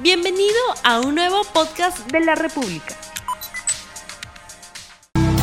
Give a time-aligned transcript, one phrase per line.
[0.00, 0.54] Bienvenido
[0.84, 2.94] a un nuevo podcast de la República.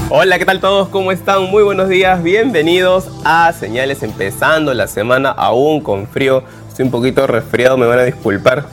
[0.10, 0.88] Hola, ¿qué tal todos?
[0.88, 1.52] ¿Cómo están?
[1.52, 6.42] Muy buenos días, bienvenidos a Señales empezando la semana aún con frío.
[6.70, 8.66] Estoy un poquito resfriado, me van a disculpar.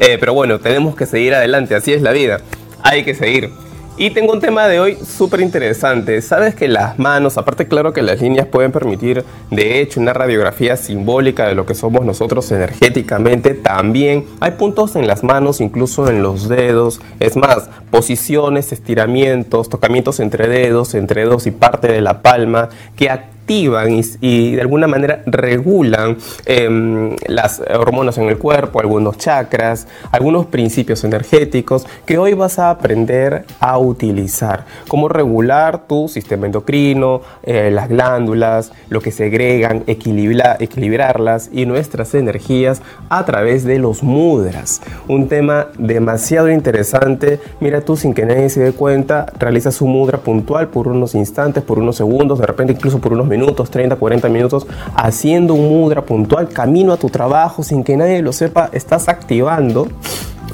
[0.00, 2.40] Eh, pero bueno, tenemos que seguir adelante, así es la vida.
[2.82, 3.52] Hay que seguir.
[3.98, 6.22] Y tengo un tema de hoy súper interesante.
[6.22, 10.78] Sabes que las manos, aparte claro que las líneas pueden permitir de hecho una radiografía
[10.78, 16.22] simbólica de lo que somos nosotros energéticamente, también hay puntos en las manos, incluso en
[16.22, 17.02] los dedos.
[17.20, 23.10] Es más, posiciones, estiramientos, tocamientos entre dedos, entre dedos y parte de la palma que
[23.42, 30.46] activan y, de alguna manera regulan em, las hormonas en el cuerpo, algunos chakras, algunos
[30.46, 34.64] principios energéticos que hoy vas a aprender a utilizar.
[34.88, 42.80] Cómo regular tu sistema endocrino, eh, las glándulas, lo que segregan, equilibrarlas y nuestras energías
[43.08, 44.80] a través de los mudras.
[45.08, 47.40] Un tema demasiado interesante.
[47.60, 51.62] Mira tú sin que nadie se dé cuenta, realizas un mudra puntual por unos instantes,
[51.62, 56.02] por unos segundos, de repente incluso por unos minutos, 30, 40 minutos, haciendo un mudra
[56.02, 59.88] puntual, camino a tu trabajo sin que nadie lo sepa, estás activando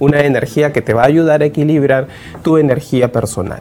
[0.01, 2.09] una energía que te va a ayudar a equilibrar
[2.43, 3.61] tu energía personal.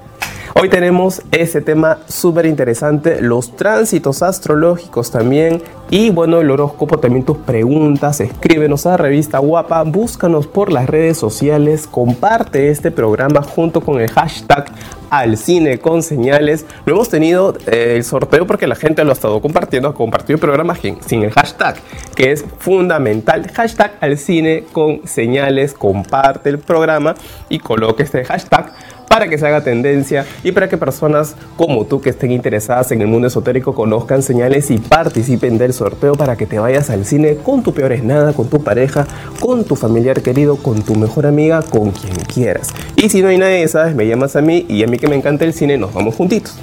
[0.59, 7.23] Hoy tenemos ese tema súper interesante, los tránsitos astrológicos también y bueno, el horóscopo también
[7.23, 13.81] tus preguntas, escríbenos a Revista Guapa, búscanos por las redes sociales, comparte este programa junto
[13.81, 14.65] con el hashtag
[15.09, 16.65] al cine con señales.
[16.85, 20.35] No hemos tenido eh, el sorteo porque la gente lo ha estado compartiendo, ha compartido
[20.35, 21.75] el programa sin el hashtag,
[22.15, 23.49] que es fundamental.
[23.53, 27.15] Hashtag al cine con señales, comparte el programa
[27.47, 28.73] y coloque este hashtag
[29.07, 33.01] para que se haga tendencia y para que personas como tú que estén interesadas en
[33.01, 37.37] el mundo esotérico conozcan señales y participen del sorteo para que te vayas al cine
[37.37, 39.07] con tu peor es nada, con tu pareja,
[39.39, 42.69] con tu familiar querido, con tu mejor amiga, con quien quieras.
[42.95, 45.15] Y si no hay nadie, sabes, me llamas a mí y a mí que me
[45.15, 46.57] encanta el cine, nos vamos juntitos.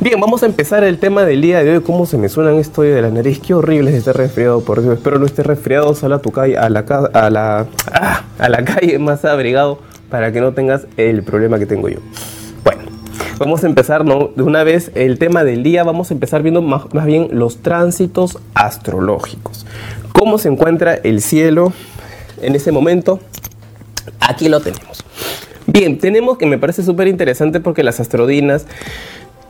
[0.00, 1.82] Bien, vamos a empezar el tema del día de hoy.
[1.82, 3.38] ¿Cómo se me suenan esto de la nariz?
[3.38, 4.94] Qué horrible es estar resfriado, por Dios.
[4.94, 5.94] Espero no esté resfriado.
[5.94, 6.80] Sal a tu calle, a la,
[7.12, 11.66] a la, ah, a la calle más abrigado para que no tengas el problema que
[11.66, 12.00] tengo yo.
[12.64, 12.82] Bueno,
[13.38, 15.84] vamos a empezar de una vez el tema del día.
[15.84, 19.66] Vamos a empezar viendo más, más bien los tránsitos astrológicos.
[20.12, 21.72] ¿Cómo se encuentra el cielo
[22.42, 23.20] en ese momento?
[24.20, 25.04] Aquí lo tenemos.
[25.66, 28.66] Bien, tenemos que me parece súper interesante porque las astrodinas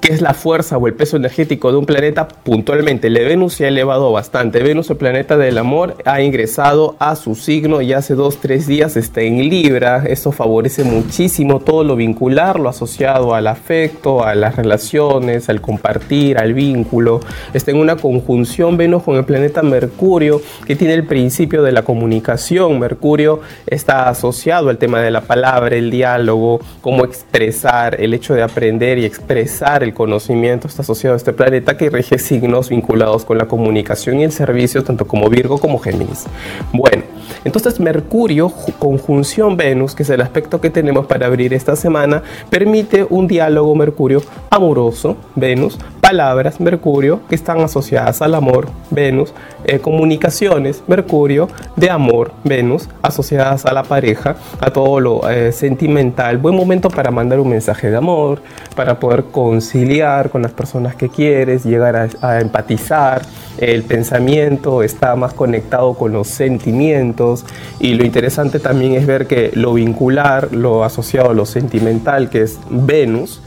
[0.01, 3.09] ¿Qué es la fuerza o el peso energético de un planeta puntualmente.
[3.09, 4.63] El de Venus se ha elevado bastante.
[4.63, 8.97] Venus, el planeta del amor, ha ingresado a su signo y hace dos, tres días
[8.97, 10.05] está en Libra.
[10.07, 16.39] Eso favorece muchísimo todo lo vincular, lo asociado al afecto, a las relaciones, al compartir,
[16.39, 17.21] al vínculo.
[17.53, 21.83] Está en una conjunción Venus con el planeta Mercurio, que tiene el principio de la
[21.83, 22.79] comunicación.
[22.79, 28.43] Mercurio está asociado al tema de la palabra, el diálogo, cómo expresar, el hecho de
[28.43, 33.39] aprender y expresar el conocimiento está asociado a este planeta que rige signos vinculados con
[33.39, 36.25] la comunicación y el servicio, tanto como Virgo como Géminis.
[36.73, 37.03] Bueno,
[37.45, 43.07] entonces Mercurio, conjunción Venus, que es el aspecto que tenemos para abrir esta semana, permite
[43.09, 45.79] un diálogo Mercurio amoroso, Venus,
[46.11, 49.33] palabras, Mercurio, que están asociadas al amor, Venus,
[49.65, 56.39] eh, comunicaciones, Mercurio, de amor, Venus, asociadas a la pareja, a todo lo eh, sentimental.
[56.39, 58.43] Buen momento para mandar un mensaje de amor,
[58.75, 63.23] para poder conciliar con las personas que quieres, llegar a empatizar.
[63.59, 67.45] El pensamiento está más conectado con los sentimientos
[67.79, 72.43] y lo interesante también es ver que lo vincular, lo asociado a lo sentimental, que
[72.43, 73.43] es Venus,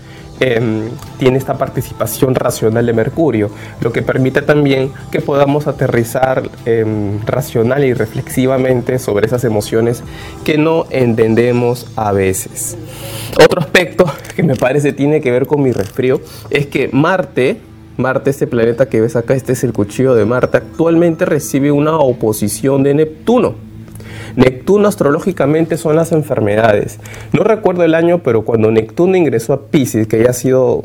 [0.45, 0.89] Em,
[1.19, 3.49] tiene esta participación racional de Mercurio,
[3.79, 10.03] lo que permite también que podamos aterrizar em, racional y reflexivamente sobre esas emociones
[10.43, 12.77] que no entendemos a veces.
[13.41, 14.03] Otro aspecto
[14.35, 17.61] que me parece tiene que ver con mi resfrío es que Marte,
[17.95, 21.97] Marte, este planeta que ves acá, este es el cuchillo de Marte, actualmente recibe una
[21.97, 23.55] oposición de Neptuno.
[24.35, 26.99] Neptuno astrológicamente son las enfermedades.
[27.33, 30.83] No recuerdo el año, pero cuando Neptuno ingresó a Pisces, que ya ha sido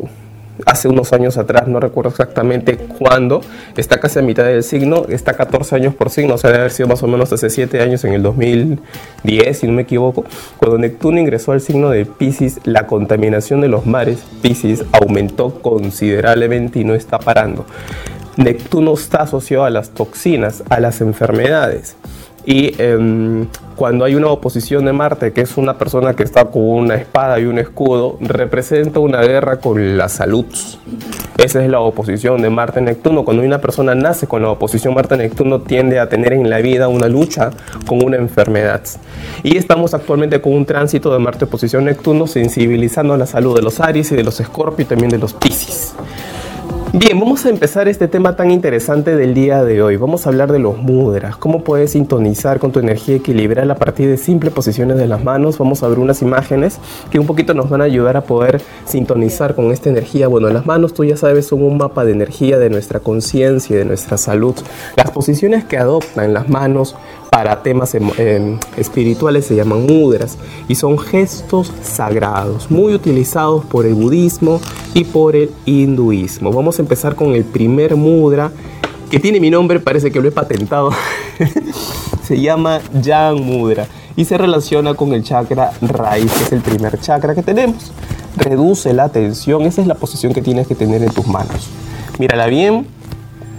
[0.66, 3.40] hace unos años atrás, no recuerdo exactamente cuándo,
[3.76, 6.72] está casi a mitad del signo, está 14 años por signo, o sea, debe haber
[6.72, 10.24] sido más o menos hace 7 años en el 2010, si no me equivoco.
[10.58, 16.80] Cuando Neptuno ingresó al signo de Pisces, la contaminación de los mares Pisces aumentó considerablemente
[16.80, 17.64] y no está parando.
[18.36, 21.96] Neptuno está asociado a las toxinas, a las enfermedades.
[22.44, 23.46] Y em,
[23.76, 27.38] cuando hay una oposición de Marte, que es una persona que está con una espada
[27.38, 30.46] y un escudo, representa una guerra con la salud.
[31.36, 33.24] Esa es la oposición de Marte-Neptuno.
[33.24, 37.06] Cuando una persona nace con la oposición Marte-Neptuno, tiende a tener en la vida una
[37.08, 37.50] lucha
[37.86, 38.82] con una enfermedad.
[39.44, 44.10] Y estamos actualmente con un tránsito de Marte-oposición Neptuno, sensibilizando la salud de los Aries
[44.10, 45.94] y de los Escorpio y también de los Piscis.
[46.98, 49.96] Bien, vamos a empezar este tema tan interesante del día de hoy.
[49.96, 54.08] Vamos a hablar de los mudras, cómo puedes sintonizar con tu energía equilibrada a partir
[54.08, 55.58] de simples posiciones de las manos.
[55.58, 59.54] Vamos a ver unas imágenes que un poquito nos van a ayudar a poder sintonizar
[59.54, 60.26] con esta energía.
[60.26, 63.78] Bueno, las manos, tú ya sabes, son un mapa de energía de nuestra conciencia y
[63.78, 64.56] de nuestra salud.
[64.96, 66.96] Las posiciones que adoptan las manos
[67.38, 70.36] para temas em, espirituales se llaman mudras
[70.66, 74.60] y son gestos sagrados, muy utilizados por el budismo
[74.92, 76.50] y por el hinduismo.
[76.50, 78.50] Vamos a empezar con el primer mudra
[79.08, 80.90] que tiene mi nombre, parece que lo he patentado.
[82.24, 83.86] se llama Yang Mudra
[84.16, 87.92] y se relaciona con el chakra raíz, que es el primer chakra que tenemos.
[88.36, 91.68] Reduce la tensión, esa es la posición que tienes que tener en tus manos.
[92.18, 92.88] Mírala bien,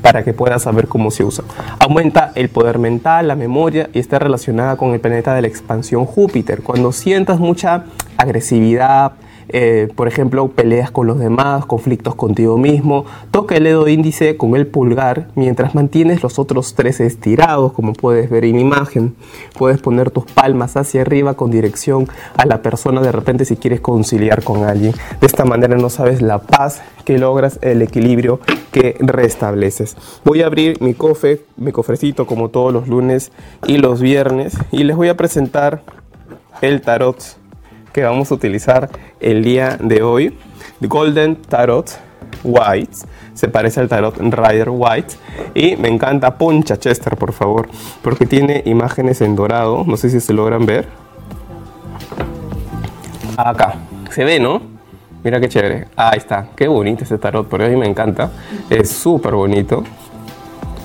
[0.02, 1.44] para que puedas saber cómo se usa.
[1.80, 6.06] Aumenta el poder mental, la memoria y está relacionada con el planeta de la expansión
[6.06, 6.62] Júpiter.
[6.62, 7.86] Cuando sientas mucha
[8.18, 9.14] agresividad,
[9.52, 14.56] eh, por ejemplo, peleas con los demás, conflictos contigo mismo, toca el dedo índice con
[14.56, 19.16] el pulgar mientras mantienes los otros tres estirados, como puedes ver en imagen.
[19.58, 22.08] Puedes poner tus palmas hacia arriba con dirección
[22.38, 24.94] a la persona de repente si quieres conciliar con alguien.
[25.20, 28.40] De esta manera no sabes la paz que logras, el equilibrio
[28.72, 29.98] que restableces.
[30.24, 33.32] Voy a abrir mi cofre, mi cofrecito como todos los lunes
[33.66, 35.82] y los viernes y les voy a presentar
[36.62, 37.40] el tarot
[37.92, 38.90] que vamos a utilizar
[39.20, 40.38] el día de hoy.
[40.80, 41.90] The Golden Tarot
[42.44, 42.98] White.
[43.34, 45.16] Se parece al tarot Rider White.
[45.54, 47.70] Y me encanta Poncha Chester, por favor.
[48.02, 49.84] Porque tiene imágenes en dorado.
[49.86, 50.88] No sé si se logran ver.
[53.38, 53.76] Acá.
[54.12, 54.62] Se ve, ¿no?
[55.24, 55.88] Mira qué chévere.
[55.96, 56.50] Ahí está.
[56.56, 57.48] Qué bonito este tarot.
[57.48, 58.32] Por a me encanta.
[58.70, 59.84] Es súper bonito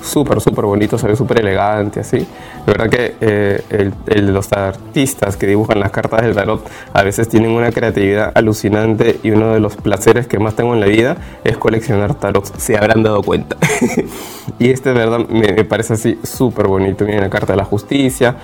[0.05, 2.17] súper, súper bonito, se ve súper elegante, así.
[2.17, 2.27] De
[2.65, 7.51] verdad que eh, el, los artistas que dibujan las cartas del tarot a veces tienen
[7.51, 11.57] una creatividad alucinante y uno de los placeres que más tengo en la vida es
[11.57, 13.57] coleccionar tarots, se habrán dado cuenta.
[14.59, 17.05] y este, verdad, me, me parece así súper bonito.
[17.05, 18.35] Miren la carta de la justicia,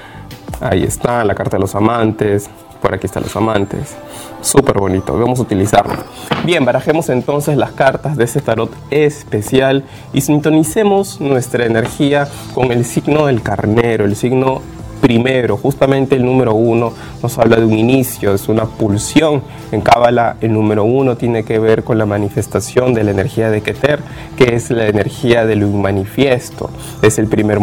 [0.60, 2.50] ahí está, la carta de los amantes,
[2.82, 3.96] por aquí están los amantes.
[4.42, 5.96] Súper bonito, vamos a utilizarlo.
[6.44, 9.84] Bien, barajemos entonces las cartas de ese tarot especial
[10.14, 14.62] y sintonicemos nuestra energía con el signo del carnero, el signo
[15.02, 19.42] primero, justamente el número uno nos habla de un inicio, es una pulsión.
[19.72, 23.62] En Cábala el número uno tiene que ver con la manifestación de la energía de
[23.62, 24.00] Keter,
[24.38, 26.70] que es la energía del manifiesto,
[27.02, 27.58] es el primer,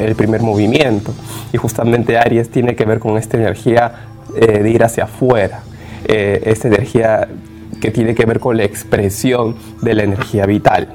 [0.00, 1.12] el primer movimiento.
[1.52, 5.62] Y justamente Aries tiene que ver con esta energía eh, de ir hacia afuera,
[6.06, 7.28] eh, esta energía
[7.80, 10.88] que tiene que ver con la expresión de la energía vital.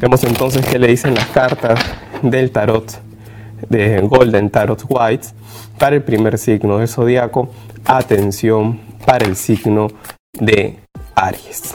[0.00, 1.78] Vemos entonces qué le dicen las cartas
[2.22, 3.00] del tarot
[3.68, 5.28] de Golden Tarot White
[5.78, 7.50] para el primer signo del zodiaco.
[7.84, 9.88] Atención para el signo
[10.32, 10.78] de
[11.14, 11.74] Aries.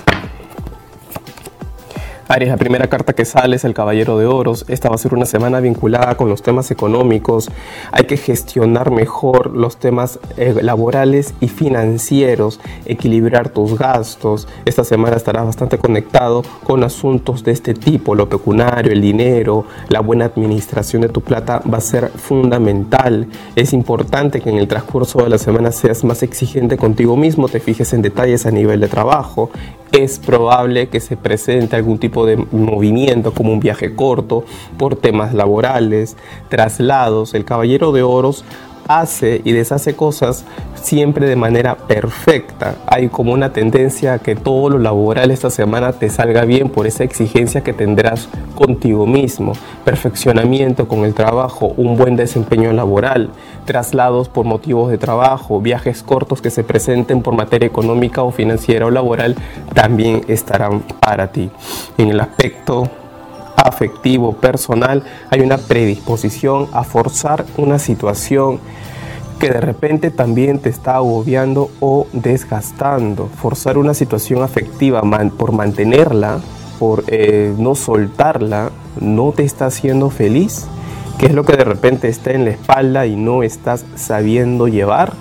[2.27, 4.65] Aries, la primera carta que sale es el Caballero de Oros.
[4.67, 7.51] Esta va a ser una semana vinculada con los temas económicos.
[7.91, 14.47] Hay que gestionar mejor los temas eh, laborales y financieros, equilibrar tus gastos.
[14.65, 18.15] Esta semana estarás bastante conectado con asuntos de este tipo.
[18.15, 23.27] Lo pecuniario, el dinero, la buena administración de tu plata va a ser fundamental.
[23.55, 27.59] Es importante que en el transcurso de la semana seas más exigente contigo mismo, te
[27.59, 29.51] fijes en detalles a nivel de trabajo.
[29.97, 34.43] Es probable que se presente algún tipo de movimiento como un viaje corto,
[34.77, 36.17] por temas laborales,
[36.49, 37.33] traslados.
[37.33, 38.43] El caballero de oros
[38.87, 42.75] hace y deshace cosas siempre de manera perfecta.
[42.87, 46.87] Hay como una tendencia a que todo lo laboral esta semana te salga bien por
[46.87, 49.53] esa exigencia que tendrás contigo mismo.
[49.83, 53.29] Perfeccionamiento con el trabajo, un buen desempeño laboral,
[53.65, 58.85] traslados por motivos de trabajo, viajes cortos que se presenten por materia económica o financiera
[58.85, 59.35] o laboral
[59.73, 61.49] también estarán para ti.
[61.97, 62.89] En el aspecto
[63.55, 68.59] afectivo, personal, hay una predisposición a forzar una situación
[69.39, 73.27] que de repente también te está agobiando o desgastando.
[73.27, 75.01] Forzar una situación afectiva
[75.37, 76.39] por mantenerla,
[76.79, 80.67] por eh, no soltarla, no te está haciendo feliz.
[81.19, 85.13] ¿Qué es lo que de repente está en la espalda y no estás sabiendo llevar?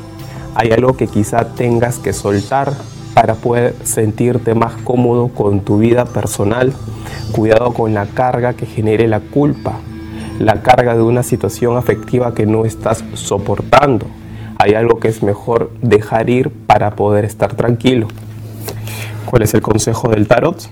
[0.55, 2.73] Hay algo que quizá tengas que soltar
[3.15, 6.73] para poder sentirte más cómodo con tu vida personal.
[7.33, 9.81] Cuidado con la carga que genere la culpa.
[10.41, 14.07] la carga de una situación afectiva que no estás soportando.
[14.59, 18.09] Hay algo que es mejor dejar ir para poder estar tranquilo.
[19.27, 20.69] ¿Cuál es el consejo del tarot?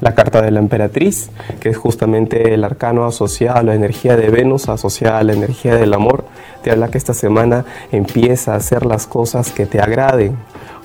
[0.00, 4.28] La carta de la emperatriz, que es justamente el arcano asociado a la energía de
[4.28, 6.24] Venus, asociada a la energía del amor,
[6.62, 10.36] te habla que esta semana empieza a hacer las cosas que te agraden,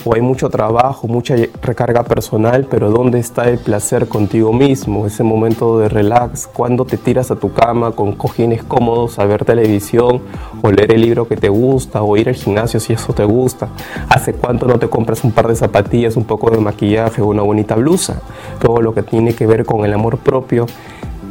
[0.05, 5.05] o hay mucho trabajo, mucha recarga personal, pero ¿dónde está el placer contigo mismo?
[5.05, 9.45] Ese momento de relax, cuando te tiras a tu cama con cojines cómodos a ver
[9.45, 10.21] televisión
[10.61, 13.69] o leer el libro que te gusta o ir al gimnasio si eso te gusta.
[14.09, 17.43] ¿Hace cuánto no te compras un par de zapatillas, un poco de maquillaje o una
[17.43, 18.21] bonita blusa?
[18.59, 20.65] Todo lo que tiene que ver con el amor propio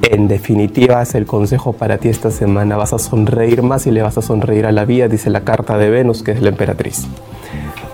[0.03, 2.77] en definitiva, es el consejo para ti esta semana.
[2.77, 5.77] Vas a sonreír más y le vas a sonreír a la vida, dice la carta
[5.79, 7.07] de Venus, que es la emperatriz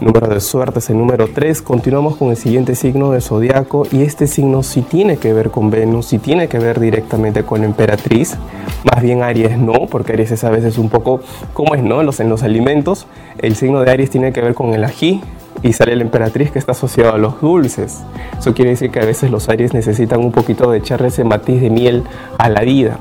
[0.00, 1.62] número de suerte es el número 3.
[1.62, 5.70] Continuamos con el siguiente signo de zodiaco y este signo sí tiene que ver con
[5.70, 8.36] Venus, sí tiene que ver directamente con la emperatriz.
[8.84, 11.20] Más bien Aries no, porque Aries es a veces un poco
[11.52, 12.02] como es, ¿no?
[12.02, 13.06] Los, en los alimentos.
[13.38, 15.22] El signo de Aries tiene que ver con el ají
[15.62, 17.98] y sale la emperatriz que está asociado a los dulces.
[18.38, 21.60] Eso quiere decir que a veces los Aries necesitan un poquito de echarle ese matiz
[21.60, 22.04] de miel
[22.38, 22.98] a la vida.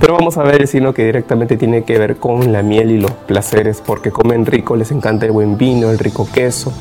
[0.00, 3.00] Pero vamos a ver el signo que directamente tiene que ver con la miel y
[3.00, 6.72] los placeres, porque comen rico, les encanta el buen vino, el rico queso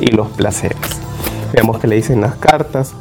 [0.00, 0.78] y los placeres.
[1.52, 2.94] Veamos que le dicen las cartas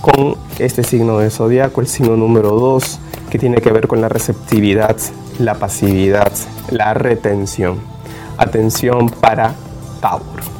[0.00, 2.98] con este signo de zodiaco, el signo número 2,
[3.30, 4.96] que tiene que ver con la receptividad,
[5.38, 6.32] la pasividad,
[6.70, 7.78] la retención.
[8.36, 9.54] Atención para
[10.00, 10.59] Tauro.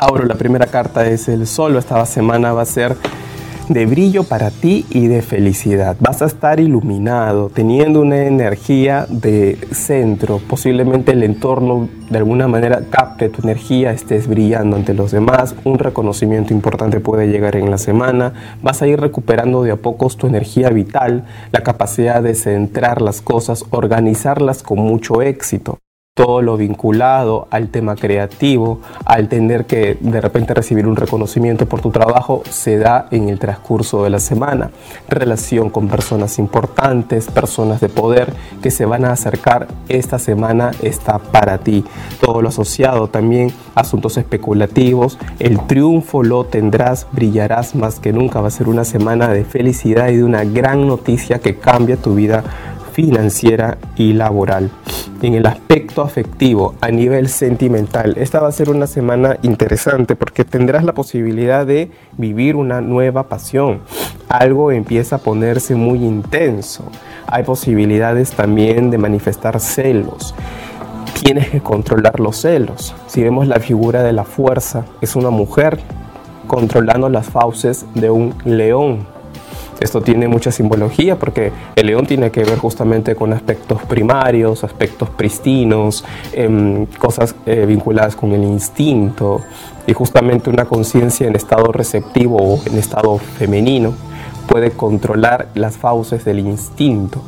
[0.00, 2.96] Tauro, la primera carta es el sol, esta semana va a ser
[3.68, 5.94] de brillo para ti y de felicidad.
[6.00, 10.38] Vas a estar iluminado, teniendo una energía de centro.
[10.38, 15.54] Posiblemente el entorno de alguna manera capte tu energía, estés brillando ante los demás.
[15.64, 18.32] Un reconocimiento importante puede llegar en la semana.
[18.62, 23.20] Vas a ir recuperando de a pocos tu energía vital, la capacidad de centrar las
[23.20, 25.78] cosas, organizarlas con mucho éxito
[26.20, 31.80] todo lo vinculado al tema creativo, al tener que de repente recibir un reconocimiento por
[31.80, 34.70] tu trabajo, se da en el transcurso de la semana.
[35.08, 41.18] Relación con personas importantes, personas de poder que se van a acercar esta semana está
[41.18, 41.86] para ti.
[42.20, 48.42] Todo lo asociado también asuntos especulativos, el triunfo lo tendrás, brillarás más que nunca.
[48.42, 52.14] Va a ser una semana de felicidad y de una gran noticia que cambia tu
[52.14, 52.44] vida
[53.00, 54.70] financiera y laboral.
[55.22, 60.44] En el aspecto afectivo, a nivel sentimental, esta va a ser una semana interesante porque
[60.44, 63.80] tendrás la posibilidad de vivir una nueva pasión.
[64.28, 66.84] Algo empieza a ponerse muy intenso.
[67.26, 70.34] Hay posibilidades también de manifestar celos
[71.22, 72.94] tienes que controlar los celos.
[73.06, 75.78] Si vemos la figura de la fuerza, es una mujer
[76.46, 79.06] controlando las fauces de un león.
[79.80, 85.08] Esto tiene mucha simbología porque el león tiene que ver justamente con aspectos primarios, aspectos
[85.08, 89.40] pristinos, em, cosas eh, vinculadas con el instinto
[89.86, 93.94] y justamente una conciencia en estado receptivo o en estado femenino
[94.46, 97.22] puede controlar las fauces del instinto.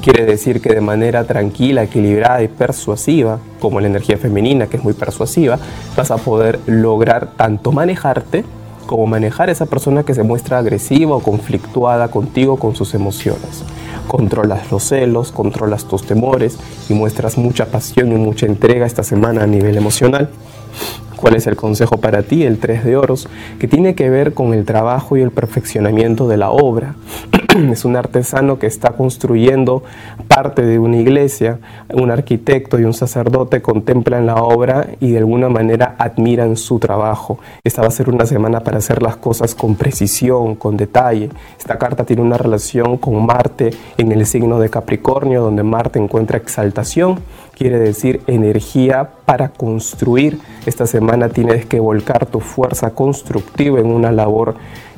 [0.00, 4.82] Quiere decir que de manera tranquila, equilibrada y persuasiva, como la energía femenina que es
[4.82, 5.58] muy persuasiva,
[5.94, 8.44] vas a poder lograr tanto manejarte
[8.86, 13.64] como manejar esa persona que se muestra agresiva o conflictuada contigo con sus emociones.
[14.08, 16.58] Controlas los celos, controlas tus temores
[16.88, 20.28] y muestras mucha pasión y mucha entrega esta semana a nivel emocional.
[21.20, 22.44] ¿Cuál es el consejo para ti?
[22.44, 26.38] El 3 de oros, que tiene que ver con el trabajo y el perfeccionamiento de
[26.38, 26.94] la obra.
[27.70, 29.82] es un artesano que está construyendo
[30.28, 31.58] parte de una iglesia,
[31.92, 37.38] un arquitecto y un sacerdote contemplan la obra y de alguna manera admiran su trabajo.
[37.64, 41.30] Esta va a ser una semana para hacer las cosas con precisión, con detalle.
[41.58, 46.38] Esta carta tiene una relación con Marte en el signo de Capricornio, donde Marte encuentra
[46.38, 47.20] exaltación,
[47.54, 50.40] quiere decir energía para construir.
[50.66, 54.54] Esta semana tienes que volcar tu fuerza constructiva en una labor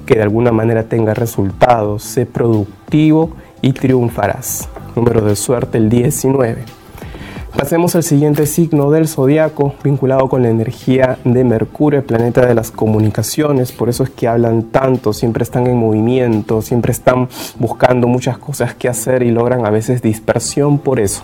[0.07, 3.31] que de alguna manera tenga resultados, sé productivo
[3.61, 4.69] y triunfarás.
[4.97, 6.82] Número de suerte el 19.
[7.57, 12.55] Pasemos al siguiente signo del zodiaco, vinculado con la energía de Mercurio, el planeta de
[12.55, 13.73] las comunicaciones.
[13.73, 17.29] Por eso es que hablan tanto, siempre están en movimiento, siempre están
[17.59, 21.23] buscando muchas cosas que hacer y logran a veces dispersión por eso.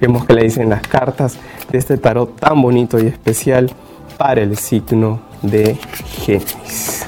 [0.00, 1.38] Vemos que le dicen las cartas
[1.72, 3.70] de este tarot tan bonito y especial
[4.18, 5.76] para el signo de
[6.24, 7.06] Géminis.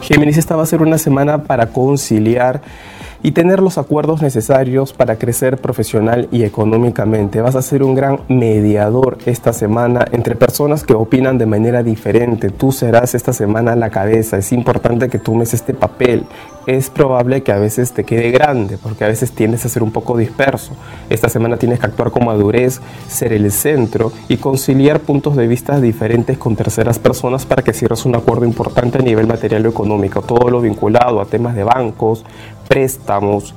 [0.00, 2.62] Géminis, esta va a ser una semana para conciliar
[3.22, 7.40] y tener los acuerdos necesarios para crecer profesional y económicamente.
[7.40, 12.50] Vas a ser un gran mediador esta semana entre personas que opinan de manera diferente.
[12.50, 14.38] Tú serás esta semana la cabeza.
[14.38, 16.26] Es importante que tomes este papel.
[16.68, 19.90] Es probable que a veces te quede grande, porque a veces tiendes a ser un
[19.90, 20.72] poco disperso.
[21.08, 25.80] Esta semana tienes que actuar con madurez, ser el centro y conciliar puntos de vista
[25.80, 30.20] diferentes con terceras personas para que cierres un acuerdo importante a nivel material o económico.
[30.20, 32.26] Todo lo vinculado a temas de bancos,
[32.68, 33.54] préstamos,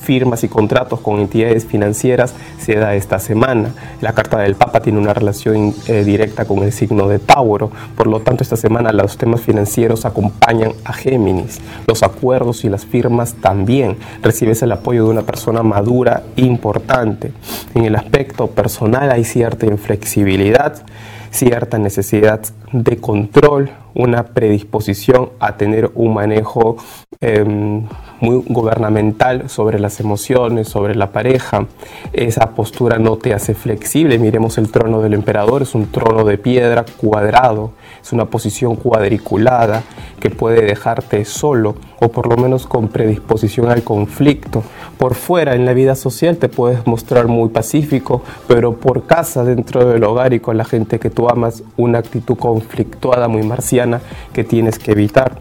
[0.00, 3.74] firmas y contratos con entidades financieras se da esta semana.
[4.00, 8.06] La carta del Papa tiene una relación eh, directa con el signo de Tauro, por
[8.06, 11.60] lo tanto esta semana los temas financieros acompañan a Géminis.
[11.86, 13.96] Los acuerdos y las firmas también.
[14.22, 17.32] Recibes el apoyo de una persona madura importante.
[17.74, 20.82] En el aspecto personal hay cierta inflexibilidad,
[21.30, 22.40] cierta necesidad
[22.72, 26.76] de control, una predisposición a tener un manejo
[27.20, 27.86] em,
[28.20, 31.66] muy gubernamental sobre las emociones, sobre la pareja.
[32.12, 34.18] Esa postura no te hace flexible.
[34.18, 39.82] Miremos el trono del emperador, es un trono de piedra cuadrado, es una posición cuadriculada
[40.20, 44.62] que puede dejarte solo o por lo menos con predisposición al conflicto.
[44.98, 49.86] Por fuera, en la vida social, te puedes mostrar muy pacífico, pero por casa, dentro
[49.86, 54.00] del hogar y con la gente que tú amas, una actitud conflictuada muy marciana
[54.32, 55.38] que tienes que evitar.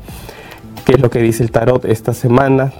[0.85, 2.71] ¿Qué es lo que dice el tarot esta semana?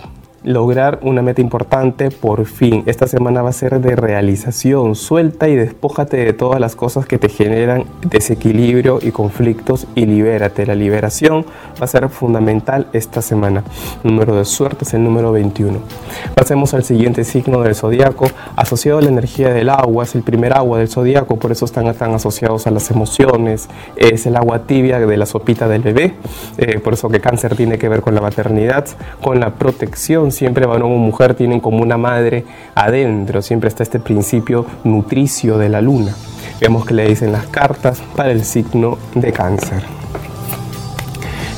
[0.46, 2.84] Lograr una meta importante por fin.
[2.86, 4.96] Esta semana va a ser de realización.
[4.96, 10.68] Suelta y despójate de todas las cosas que te generan desequilibrio y conflictos y libérate.
[10.68, 11.46] La liberación
[11.82, 13.64] va a ser fundamental esta semana.
[14.04, 15.80] número de suerte es el número 21.
[16.36, 18.28] Pasemos al siguiente signo del zodiaco.
[18.56, 21.92] Asociado a la energía del agua, es el primer agua del zodiaco, por eso están
[21.96, 23.68] tan asociados a las emociones.
[23.96, 26.14] Es el agua tibia de la sopita del bebé.
[26.58, 28.86] Eh, por eso que cáncer tiene que ver con la maternidad,
[29.22, 34.00] con la protección siempre varón o mujer tienen como una madre adentro, siempre está este
[34.00, 36.14] principio nutricio de la luna.
[36.60, 39.84] Vemos que le dicen las cartas para el signo de cáncer.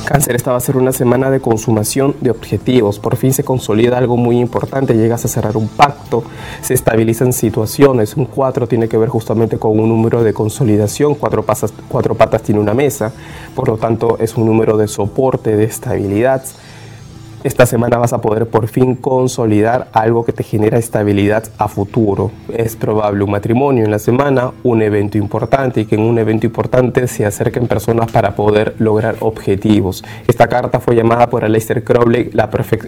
[0.08, 2.98] Cáncer, esta va a ser una semana de consumación de objetivos.
[2.98, 6.24] Por fin se consolida algo muy importante, llegas a cerrar un pacto,
[6.62, 8.16] se estabilizan situaciones.
[8.16, 11.44] Un 4 tiene que ver justamente con un número de consolidación, cuatro,
[11.88, 13.12] cuatro patas tiene una mesa,
[13.54, 16.42] por lo tanto es un número de soporte, de estabilidad.
[17.44, 22.32] Esta semana vas a poder por fin consolidar algo que te genera estabilidad a futuro.
[22.52, 26.46] Es probable un matrimonio en la semana, un evento importante y que en un evento
[26.46, 30.02] importante se acerquen personas para poder lograr objetivos.
[30.26, 32.30] Esta carta fue llamada por Aleister Crowley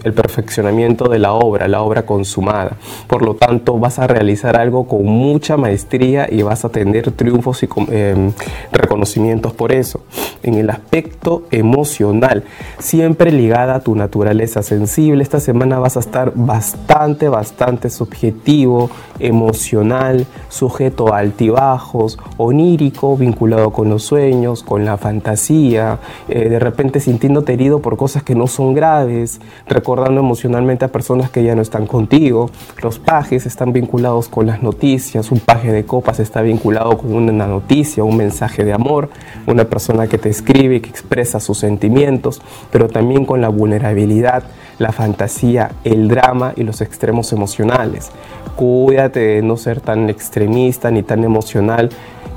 [0.03, 2.75] el perfeccionamiento de la obra, la obra consumada.
[3.07, 7.63] Por lo tanto, vas a realizar algo con mucha maestría y vas a tener triunfos
[7.63, 8.33] y em,
[8.73, 10.01] reconocimientos por eso.
[10.43, 12.43] En el aspecto emocional,
[12.79, 15.21] siempre ligada a tu naturaleza sensible.
[15.21, 23.89] Esta semana vas a estar bastante, bastante subjetivo, emocional, sujeto a altibajos, onírico, vinculado con
[23.89, 28.73] los sueños, con la fantasía, eh, de repente sintiéndote herido por cosas que no son
[28.73, 32.49] graves, recordando emocionalmente a personas que ya no están contigo.
[32.81, 37.47] Los pajes están vinculados con las noticias, un paje de copas está vinculado con una
[37.47, 39.09] noticia, un mensaje de amor,
[39.47, 42.41] una persona que te escribe que expresa sus sentimientos,
[42.71, 44.43] pero también con la vulnerabilidad
[44.79, 48.11] la fantasía, el drama y los extremos emocionales.
[48.55, 51.89] Cuídate de no ser tan extremista ni tan emocional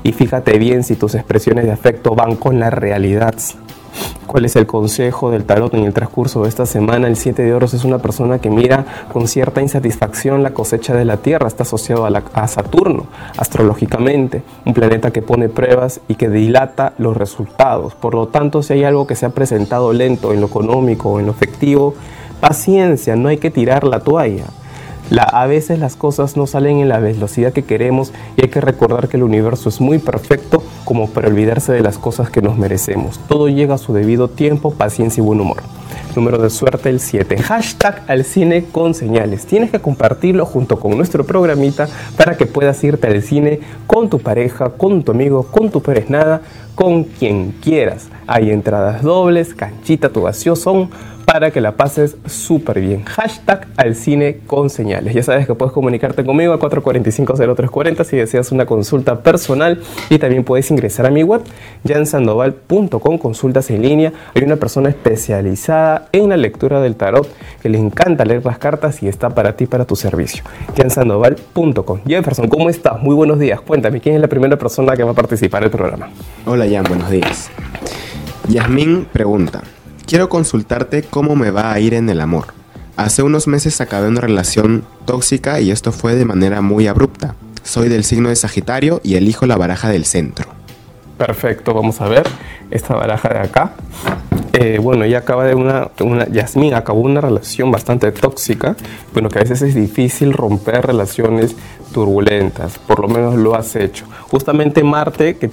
[0.03, 3.33] y fíjate bien si tus expresiones de afecto van con la realidad.
[4.27, 7.07] ¿Cuál es el consejo del tarot en el transcurso de esta semana?
[7.07, 11.05] El 7 de oros es una persona que mira con cierta insatisfacción la cosecha de
[11.05, 13.05] la Tierra, está asociado a, a, Saturno
[13.37, 17.95] astrológicamente, un planeta que pone pruebas y que dilata los resultados.
[17.95, 21.19] Por lo tanto, si hay algo que se ha presentado lento en lo económico o
[21.19, 21.93] en lo efectivo,
[22.41, 24.45] paciencia, no hay que tirar la toalla
[25.21, 29.07] a veces las cosas no salen en la velocidad que queremos y hay que recordar
[29.07, 33.19] que el universo es muy perfecto como para olvidarse de las cosas que nos merecemos.
[33.27, 35.63] Todo llega a su debido tiempo, paciencia y buen humor.
[36.15, 37.37] Número de suerte el 7.
[37.37, 39.45] Hashtag al cine con señales.
[39.45, 44.19] Tienes que compartirlo junto con nuestro programita para que puedas irte al cine con tu
[44.19, 46.41] pareja, con tu amigo, con tu nada,
[46.73, 48.07] con quien quieras.
[48.27, 50.89] Hay entradas dobles, canchita, tu vacío son
[51.25, 53.03] para que la pases súper bien.
[53.03, 55.13] Hashtag al cine con señales.
[55.13, 60.43] Ya sabes que puedes comunicarte conmigo a 445-0340 si deseas una consulta personal y también
[60.43, 61.41] puedes ingresar a mi web
[61.87, 64.13] jansandoval.com, consultas en línea.
[64.33, 67.27] Hay una persona especializada en la lectura del tarot
[67.61, 70.43] que le encanta leer las cartas y está para ti, para tu servicio.
[70.77, 71.99] jansandoval.com.
[72.05, 73.01] Jefferson, ¿cómo estás?
[73.01, 73.59] Muy buenos días.
[73.61, 76.09] Cuéntame, ¿quién es la primera persona que va a participar en el programa?
[76.45, 77.49] Hola Jan, buenos días.
[78.47, 79.61] Yasmín pregunta.
[80.05, 82.53] Quiero consultarte cómo me va a ir en el amor.
[82.95, 87.33] Hace unos meses acabé una relación tóxica y esto fue de manera muy abrupta.
[87.63, 90.45] Soy del signo de Sagitario y elijo la baraja del centro.
[91.17, 92.27] Perfecto, vamos a ver
[92.69, 93.73] esta baraja de acá.
[94.53, 98.75] eh, bueno, ella acaba de una, una, Yasmín acabó una relación bastante tóxica,
[99.11, 101.55] bueno, que a veces es difícil romper relaciones
[101.93, 104.05] turbulentas, por lo menos lo has hecho.
[104.29, 105.47] Justamente Marte, que